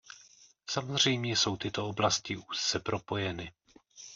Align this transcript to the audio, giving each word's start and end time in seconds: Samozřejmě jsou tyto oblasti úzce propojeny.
Samozřejmě 0.69 1.31
jsou 1.37 1.57
tyto 1.57 1.87
oblasti 1.89 2.37
úzce 2.37 2.79
propojeny. 2.79 3.51